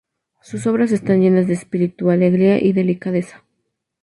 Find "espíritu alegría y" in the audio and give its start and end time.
1.53-2.73